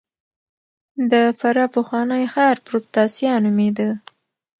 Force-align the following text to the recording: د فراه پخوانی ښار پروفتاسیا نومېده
د 1.11 1.13
فراه 1.39 1.69
پخوانی 1.75 2.23
ښار 2.33 2.55
پروفتاسیا 2.67 3.33
نومېده 3.43 3.89